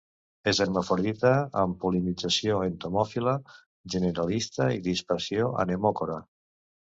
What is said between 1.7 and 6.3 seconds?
pol·linització entomòfila generalista i dispersió anemocora.